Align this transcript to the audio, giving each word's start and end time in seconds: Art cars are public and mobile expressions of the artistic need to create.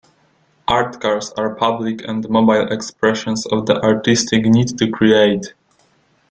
Art 0.67 0.99
cars 0.99 1.29
are 1.37 1.53
public 1.53 2.01
and 2.07 2.27
mobile 2.27 2.73
expressions 2.73 3.45
of 3.45 3.67
the 3.67 3.79
artistic 3.83 4.45
need 4.45 4.75
to 4.79 4.89
create. 4.89 5.53